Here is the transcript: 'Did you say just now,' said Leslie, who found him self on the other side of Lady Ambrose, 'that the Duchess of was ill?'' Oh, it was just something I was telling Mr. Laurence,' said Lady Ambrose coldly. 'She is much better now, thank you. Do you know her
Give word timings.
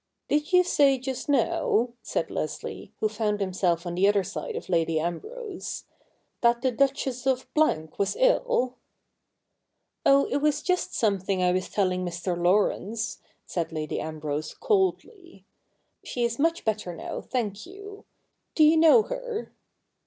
'Did 0.29 0.51
you 0.51 0.63
say 0.63 0.97
just 0.97 1.29
now,' 1.29 1.89
said 2.01 2.31
Leslie, 2.31 2.91
who 3.01 3.07
found 3.07 3.39
him 3.39 3.53
self 3.53 3.85
on 3.85 3.93
the 3.93 4.07
other 4.07 4.23
side 4.23 4.55
of 4.55 4.67
Lady 4.67 4.99
Ambrose, 4.99 5.83
'that 6.41 6.63
the 6.63 6.71
Duchess 6.71 7.27
of 7.27 7.45
was 7.55 8.15
ill?'' 8.19 8.77
Oh, 10.07 10.25
it 10.25 10.37
was 10.37 10.63
just 10.63 10.95
something 10.95 11.43
I 11.43 11.51
was 11.51 11.69
telling 11.69 12.03
Mr. 12.03 12.35
Laurence,' 12.35 13.19
said 13.45 13.71
Lady 13.71 13.99
Ambrose 13.99 14.55
coldly. 14.55 15.45
'She 16.03 16.23
is 16.23 16.39
much 16.39 16.65
better 16.65 16.95
now, 16.95 17.21
thank 17.21 17.67
you. 17.67 18.05
Do 18.55 18.63
you 18.63 18.77
know 18.77 19.03
her 19.03 19.53